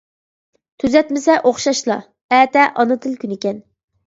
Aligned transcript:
تۈزەتمىسە 0.83 1.35
ئوخشاشلا. 1.49 1.99
ئەتە 2.39 2.65
ئانا 2.73 2.99
تىل 3.05 3.15
كۈنىكەن! 3.27 3.63